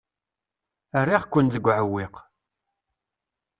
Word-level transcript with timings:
Rriɣ-ken 1.03 1.45
deg 1.53 1.65
uɛewwiq. 1.65 2.15